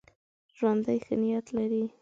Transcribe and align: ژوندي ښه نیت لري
ژوندي 0.57 0.97
ښه 1.05 1.15
نیت 1.21 1.47
لري 1.57 1.83